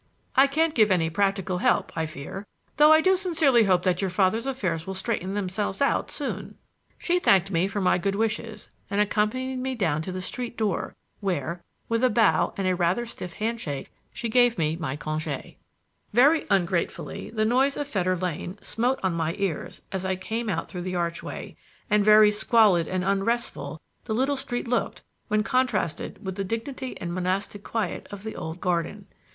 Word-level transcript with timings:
"I 0.35 0.47
can't 0.47 0.73
give 0.73 0.89
any 0.89 1.11
practical 1.11 1.59
help, 1.59 1.95
I 1.95 2.07
fear, 2.07 2.47
though 2.77 2.91
I 2.91 3.01
do 3.01 3.15
sincerely 3.15 3.65
hope 3.65 3.83
that 3.83 4.01
you 4.01 4.09
father's 4.09 4.47
affairs 4.47 4.87
will 4.87 4.95
straighten 4.95 5.35
themselves 5.35 5.79
out 5.79 6.09
soon." 6.09 6.55
She 6.97 7.19
thanked 7.19 7.51
me 7.51 7.67
for 7.67 7.81
my 7.81 7.99
good 7.99 8.15
wishes 8.15 8.69
and 8.89 8.99
accompanied 8.99 9.57
me 9.57 9.75
down 9.75 10.01
to 10.01 10.11
the 10.11 10.19
street 10.19 10.57
door, 10.57 10.95
where, 11.19 11.61
with 11.87 12.03
a 12.03 12.09
bow 12.09 12.51
and 12.57 12.65
a 12.65 12.75
rather 12.75 13.05
stiff 13.05 13.33
handshake, 13.33 13.91
she 14.11 14.27
gave 14.27 14.57
me 14.57 14.75
my 14.75 14.97
congé. 14.97 15.57
Very 16.13 16.47
ungratefully 16.49 17.29
the 17.29 17.45
noise 17.45 17.77
of 17.77 17.87
Fetter 17.87 18.17
Lane 18.17 18.57
smote 18.59 18.99
on 19.03 19.13
my 19.13 19.35
ears 19.37 19.83
as 19.91 20.03
I 20.03 20.15
came 20.15 20.49
out 20.49 20.67
through 20.67 20.81
the 20.81 20.95
archway, 20.95 21.55
and 21.91 22.03
very 22.03 22.31
squalid 22.31 22.87
and 22.87 23.03
unrestful 23.03 23.79
the 24.05 24.15
little 24.15 24.35
street 24.35 24.67
looked 24.67 25.03
when 25.27 25.43
contrasted 25.43 26.25
with 26.25 26.37
the 26.37 26.43
dignity 26.43 26.99
and 26.99 27.13
monastic 27.13 27.63
quiet 27.63 28.07
of 28.09 28.23
the 28.23 28.35
old 28.35 28.59
garden. 28.59 29.05